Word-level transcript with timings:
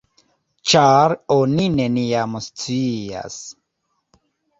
Ĉar 0.69 1.13
oni 1.35 1.67
neniam 1.79 2.33
scias! 2.45 3.37